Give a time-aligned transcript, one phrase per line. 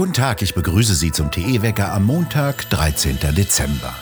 [0.00, 3.18] Guten Tag, ich begrüße Sie zum TE-Wecker am Montag, 13.
[3.36, 3.94] Dezember.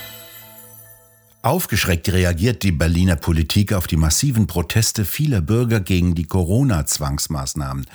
[1.43, 7.87] Aufgeschreckt reagiert die Berliner Politik auf die massiven Proteste vieler Bürger gegen die Corona-Zwangsmaßnahmen.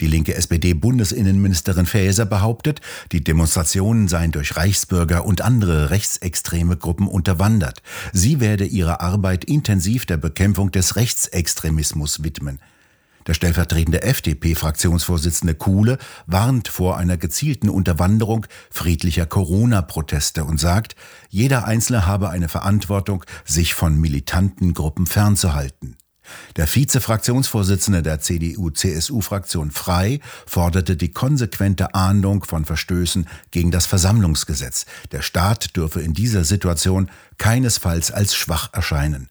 [0.00, 2.80] Die linke SPD-Bundesinnenministerin Faeser behauptet,
[3.12, 7.82] die Demonstrationen seien durch Reichsbürger und andere rechtsextreme Gruppen unterwandert.
[8.12, 12.58] Sie werde ihre Arbeit intensiv der Bekämpfung des Rechtsextremismus widmen.
[13.26, 20.96] Der stellvertretende FDP-Fraktionsvorsitzende Kuhle warnt vor einer gezielten Unterwanderung friedlicher Corona-Proteste und sagt,
[21.28, 25.96] jeder Einzelne habe eine Verantwortung, sich von militanten Gruppen fernzuhalten.
[26.56, 34.86] Der Vize-Fraktionsvorsitzende der CDU-CSU-Fraktion Frei forderte die konsequente Ahndung von Verstößen gegen das Versammlungsgesetz.
[35.12, 39.28] Der Staat dürfe in dieser Situation keinesfalls als schwach erscheinen.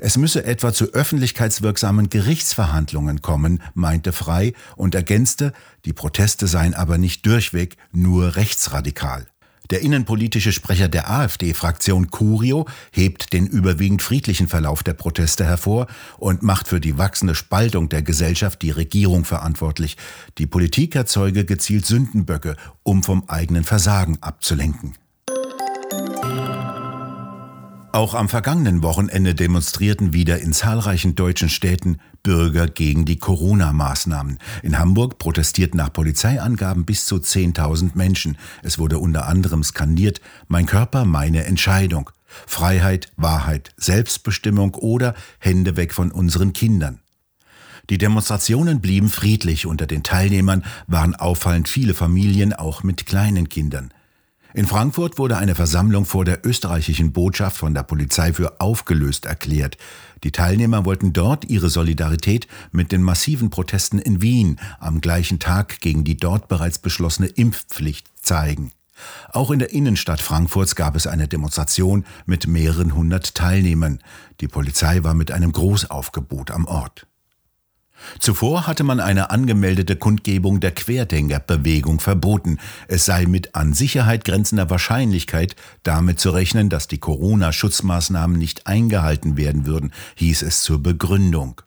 [0.00, 5.52] Es müsse etwa zu öffentlichkeitswirksamen Gerichtsverhandlungen kommen, meinte Frei und ergänzte,
[5.84, 9.26] die Proteste seien aber nicht durchweg nur rechtsradikal.
[9.70, 16.44] Der innenpolitische Sprecher der AfD-Fraktion Curio hebt den überwiegend friedlichen Verlauf der Proteste hervor und
[16.44, 19.96] macht für die wachsende Spaltung der Gesellschaft die Regierung verantwortlich.
[20.38, 24.94] Die Politik erzeuge gezielt Sündenböcke, um vom eigenen Versagen abzulenken.
[27.90, 34.38] Auch am vergangenen Wochenende demonstrierten wieder in zahlreichen deutschen Städten Bürger gegen die Corona-Maßnahmen.
[34.62, 38.36] In Hamburg protestierten nach Polizeiangaben bis zu 10.000 Menschen.
[38.62, 42.10] Es wurde unter anderem skandiert, mein Körper, meine Entscheidung.
[42.46, 47.00] Freiheit, Wahrheit, Selbstbestimmung oder Hände weg von unseren Kindern.
[47.88, 49.64] Die Demonstrationen blieben friedlich.
[49.64, 53.94] Unter den Teilnehmern waren auffallend viele Familien, auch mit kleinen Kindern.
[54.58, 59.78] In Frankfurt wurde eine Versammlung vor der österreichischen Botschaft von der Polizei für aufgelöst erklärt.
[60.24, 65.80] Die Teilnehmer wollten dort ihre Solidarität mit den massiven Protesten in Wien am gleichen Tag
[65.80, 68.72] gegen die dort bereits beschlossene Impfpflicht zeigen.
[69.32, 74.00] Auch in der Innenstadt Frankfurts gab es eine Demonstration mit mehreren hundert Teilnehmern.
[74.40, 77.06] Die Polizei war mit einem Großaufgebot am Ort.
[78.20, 82.58] Zuvor hatte man eine angemeldete Kundgebung der Querdenkerbewegung verboten.
[82.86, 89.36] Es sei mit an Sicherheit grenzender Wahrscheinlichkeit damit zu rechnen, dass die Corona-Schutzmaßnahmen nicht eingehalten
[89.36, 91.60] werden würden, hieß es zur Begründung.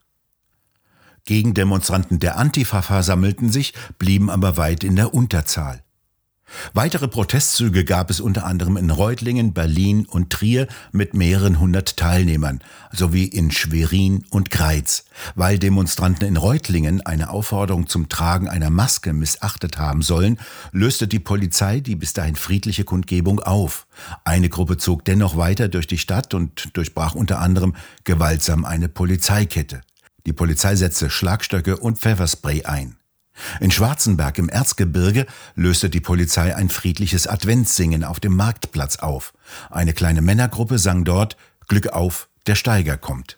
[1.26, 5.84] Gegendemonstranten der Antifa versammelten sich, blieben aber weit in der Unterzahl.
[6.74, 12.60] Weitere Protestzüge gab es unter anderem in Reutlingen, Berlin und Trier mit mehreren hundert Teilnehmern,
[12.92, 15.06] sowie in Schwerin und Greiz.
[15.36, 20.40] Weil Demonstranten in Reutlingen eine Aufforderung zum Tragen einer Maske missachtet haben sollen,
[20.72, 23.88] löste die Polizei die bis dahin friedliche Kundgebung auf.
[24.24, 29.82] Eine Gruppe zog dennoch weiter durch die Stadt und durchbrach unter anderem gewaltsam eine Polizeikette.
[30.26, 32.96] Die Polizei setzte Schlagstöcke und Pfefferspray ein.
[33.60, 35.26] In Schwarzenberg im Erzgebirge
[35.56, 39.34] löste die Polizei ein friedliches Adventssingen auf dem Marktplatz auf.
[39.70, 41.38] Eine kleine Männergruppe sang dort
[41.68, 43.38] Glück auf, der Steiger kommt.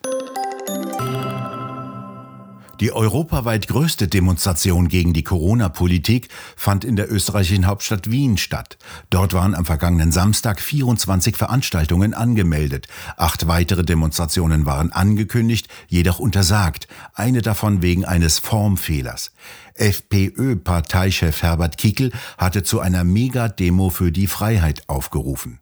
[2.80, 8.78] Die europaweit größte Demonstration gegen die Corona-Politik fand in der österreichischen Hauptstadt Wien statt.
[9.10, 12.88] Dort waren am vergangenen Samstag 24 Veranstaltungen angemeldet.
[13.16, 16.88] Acht weitere Demonstrationen waren angekündigt, jedoch untersagt.
[17.14, 19.30] Eine davon wegen eines Formfehlers.
[19.74, 25.60] FPÖ-Parteichef Herbert Kickel hatte zu einer Mega-Demo für die Freiheit aufgerufen.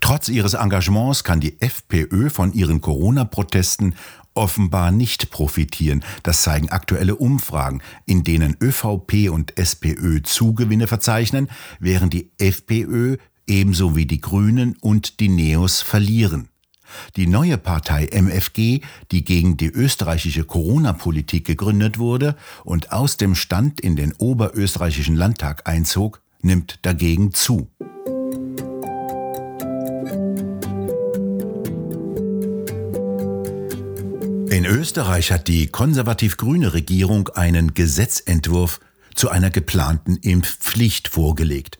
[0.00, 3.94] Trotz ihres Engagements kann die FPÖ von ihren Corona-Protesten
[4.34, 6.04] offenbar nicht profitieren.
[6.22, 11.48] Das zeigen aktuelle Umfragen, in denen ÖVP und SPÖ Zugewinne verzeichnen,
[11.80, 13.16] während die FPÖ
[13.46, 16.48] ebenso wie die Grünen und die Neos verlieren.
[17.16, 23.80] Die neue Partei MFG, die gegen die österreichische Corona-Politik gegründet wurde und aus dem Stand
[23.80, 27.70] in den oberösterreichischen Landtag einzog, nimmt dagegen zu.
[34.56, 38.80] In Österreich hat die konservativ-grüne Regierung einen Gesetzentwurf
[39.14, 41.78] zu einer geplanten Impfpflicht vorgelegt.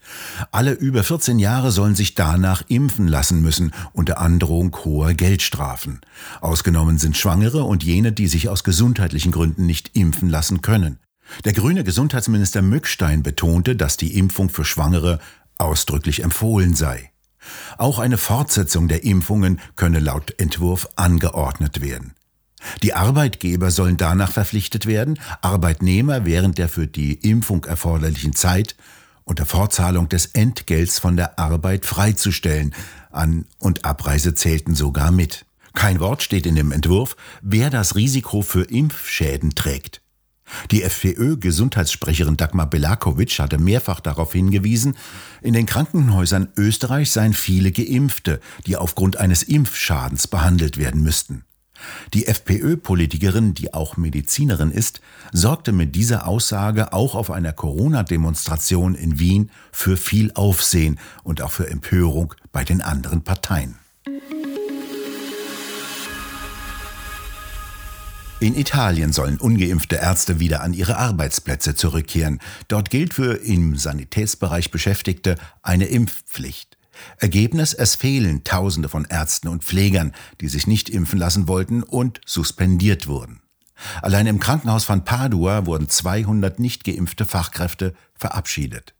[0.52, 6.02] Alle über 14 Jahre sollen sich danach impfen lassen müssen, unter Androhung hoher Geldstrafen.
[6.43, 10.99] Ausgenommen sind Schwangere und jene, die sich aus gesundheitlichen Gründen nicht impfen lassen können.
[11.46, 15.19] Der grüne Gesundheitsminister Mückstein betonte, dass die Impfung für Schwangere
[15.56, 17.11] ausdrücklich empfohlen sei.
[17.78, 22.15] Auch eine Fortsetzung der Impfungen könne laut Entwurf angeordnet werden.
[22.82, 28.76] Die Arbeitgeber sollen danach verpflichtet werden, Arbeitnehmer während der für die Impfung erforderlichen Zeit
[29.24, 32.74] unter Fortzahlung des Entgelts von der Arbeit freizustellen.
[33.10, 35.44] An- und Abreise zählten sogar mit.
[35.74, 40.00] Kein Wort steht in dem Entwurf, wer das Risiko für Impfschäden trägt.
[40.70, 44.96] Die FPÖ-Gesundheitssprecherin Dagmar Belakovic hatte mehrfach darauf hingewiesen,
[45.42, 51.44] in den Krankenhäusern Österreich seien viele Geimpfte, die aufgrund eines Impfschadens behandelt werden müssten.
[52.14, 55.00] Die FPÖ-Politikerin, die auch Medizinerin ist,
[55.32, 61.52] sorgte mit dieser Aussage auch auf einer Corona-Demonstration in Wien für viel Aufsehen und auch
[61.52, 63.76] für Empörung bei den anderen Parteien.
[68.38, 72.38] In Italien sollen ungeimpfte Ärzte wieder an ihre Arbeitsplätze zurückkehren.
[72.69, 76.75] Dort gilt für im Sanitätsbereich Beschäftigte eine Impfpflicht.
[77.19, 82.20] Ergebnis, es fehlen Tausende von Ärzten und Pflegern, die sich nicht impfen lassen wollten und
[82.26, 83.40] suspendiert wurden.
[84.02, 88.94] Allein im Krankenhaus von Padua wurden 200 nicht geimpfte Fachkräfte verabschiedet.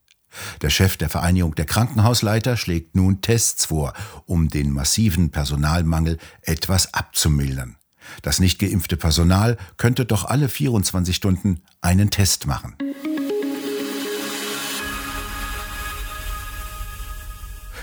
[0.61, 3.95] Der Chef der Vereinigung der Krankenhausleiter schlägt nun Tests vor,
[4.27, 7.77] um den massiven Personalmangel etwas abzumildern.
[8.23, 12.77] Das nicht geimpfte Personal könnte doch alle 24 Stunden einen Test machen.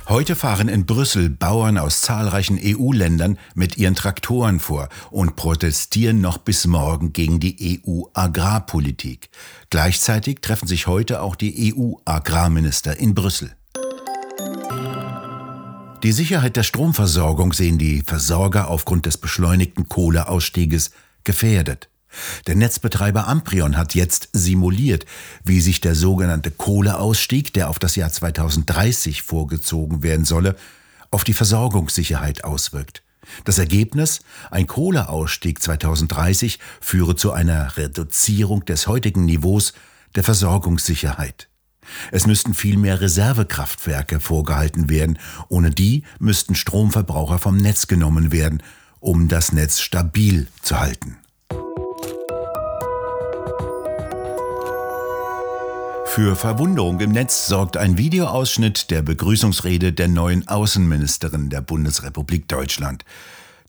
[0.10, 6.38] Heute fahren in Brüssel Bauern aus zahlreichen EU-Ländern mit ihren Traktoren vor und protestieren noch
[6.38, 9.30] bis morgen gegen die EU-Agrarpolitik.
[9.70, 13.56] Gleichzeitig treffen sich heute auch die EU-Agrarminister in Brüssel.
[16.04, 20.92] Die Sicherheit der Stromversorgung sehen die Versorger aufgrund des beschleunigten Kohleausstieges
[21.24, 21.90] gefährdet.
[22.48, 25.06] Der Netzbetreiber Amprion hat jetzt simuliert,
[25.44, 30.56] wie sich der sogenannte Kohleausstieg, der auf das Jahr 2030 vorgezogen werden solle,
[31.12, 33.04] auf die Versorgungssicherheit auswirkt.
[33.45, 34.21] Das Ergebnis,
[34.51, 39.74] ein Kohleausstieg 2030 führe zu einer Reduzierung des heutigen Niveaus
[40.16, 41.50] der Versorgungssicherheit.
[42.12, 45.19] Es müssten viel mehr Reservekraftwerke vorgehalten werden,
[45.50, 48.63] ohne die müssten Stromverbraucher vom Netz genommen werden,
[49.00, 51.18] um das Netz stabil zu halten.
[56.13, 63.04] Für Verwunderung im Netz sorgt ein Videoausschnitt der Begrüßungsrede der neuen Außenministerin der Bundesrepublik Deutschland.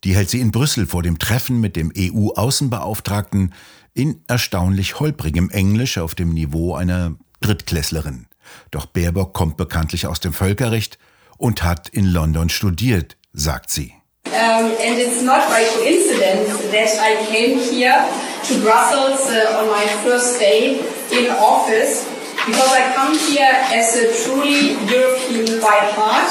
[0.03, 3.51] Die hält sie in Brüssel vor dem Treffen mit dem EU-Außenbeauftragten
[3.95, 8.27] in erstaunlich holprigem Englisch auf dem Niveau einer Drittklässlerin.
[8.69, 10.99] Doch Baerbock kommt bekanntlich aus dem Völkerrecht
[11.39, 13.91] und hat in London studiert, sagt sie.
[14.27, 18.05] Um, and it's not by coincidence that I came here
[18.47, 20.79] to Brussels uh, on my first day
[21.11, 22.05] in office
[22.45, 26.29] because I come here as a truly European by heart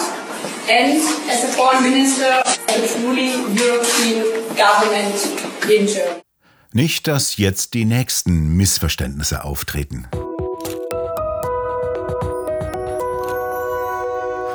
[0.71, 4.23] and as a foreign minister of a truly European
[4.55, 5.17] government
[5.69, 6.23] in Germany.
[6.73, 10.09] Nicht, dass jetzt die nächsten Missverständnisse auftreten.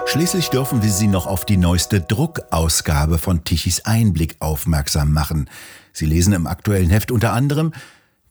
[0.06, 5.50] Schließlich dürfen wir Sie noch auf die neueste Druckausgabe von Tichys Einblick aufmerksam machen.
[5.94, 7.74] Sie lesen im aktuellen Heft unter anderem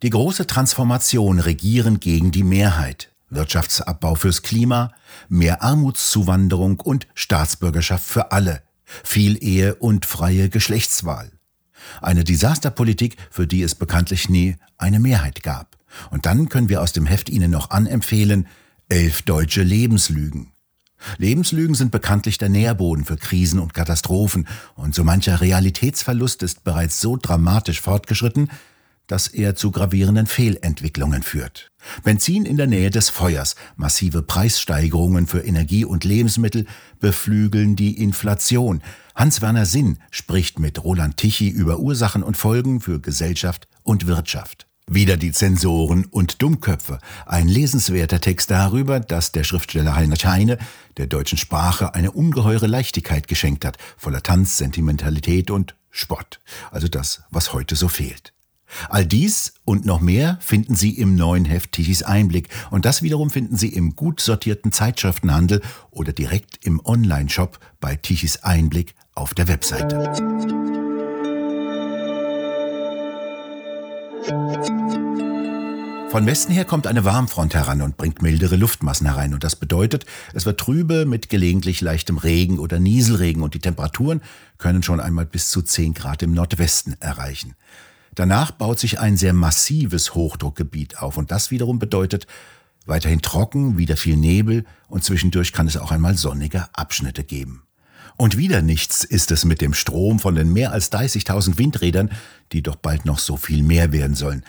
[0.03, 4.93] Die große Transformation regieren gegen die Mehrheit, Wirtschaftsabbau fürs Klima,
[5.29, 11.31] mehr Armutszuwanderung und Staatsbürgerschaft für alle, viel Ehe und freie Geschlechtswahl.
[12.01, 15.77] Eine Desasterpolitik, für die es bekanntlich nie eine Mehrheit gab.
[16.11, 18.47] Und dann können wir aus dem Heft Ihnen noch anempfehlen,
[18.89, 20.53] elf deutsche Lebenslügen.
[21.17, 27.01] Lebenslügen sind bekanntlich der Nährboden für Krisen und Katastrophen, und so mancher Realitätsverlust ist bereits
[27.01, 28.51] so dramatisch fortgeschritten,
[29.09, 31.73] dass er zu gravierenden Fehlentwicklungen führt.
[32.05, 36.67] Benzin in der Nähe des Feuers, massive Preissteigerungen für Energie und Lebensmittel
[37.01, 38.83] beflügeln die Inflation.
[39.17, 44.67] Hans-Werner Sinn spricht mit Roland Tichy über Ursachen und Folgen für Gesellschaft und Wirtschaft.
[44.91, 46.99] Wieder die Zensoren und Dummköpfe.
[47.27, 50.57] Ein lesenswerter Text darüber, dass der Schriftsteller Heinrich Heine
[50.97, 56.41] der deutschen Sprache eine ungeheure Leichtigkeit geschenkt hat, voller Tanz, Sentimentalität und Spott.
[56.71, 58.33] Also das, was heute so fehlt.
[58.89, 63.31] All dies und noch mehr finden Sie im neuen Heft Tichys Einblick und das wiederum
[63.31, 69.49] finden Sie im gut sortierten Zeitschriftenhandel oder direkt im Online-Shop bei Tichys Einblick auf der
[69.49, 70.13] Webseite.
[76.11, 79.35] Von Westen her kommt eine Warmfront heran und bringt mildere Luftmassen herein.
[79.35, 84.23] Und das bedeutet, es wird trübe mit gelegentlich leichtem Regen oder Nieselregen und die Temperaturen
[84.57, 87.55] können schon einmal bis zu 10 Grad im Nordwesten erreichen.
[88.15, 92.27] Danach baut sich ein sehr massives Hochdruckgebiet auf und das wiederum bedeutet
[92.87, 97.63] weiterhin trocken, wieder viel Nebel und zwischendurch kann es auch einmal sonnige Abschnitte geben.
[98.17, 102.11] Und wieder nichts ist es mit dem Strom von den mehr als 30.000 Windrädern,
[102.53, 104.43] die doch bald noch so viel mehr werden sollen.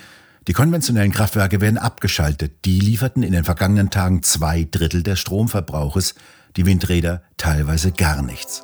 [0.48, 2.66] Die konventionellen Kraftwerke werden abgeschaltet.
[2.66, 6.16] Die lieferten in den vergangenen Tagen zwei Drittel des Stromverbrauches,
[6.56, 8.63] die Windräder teilweise gar nichts.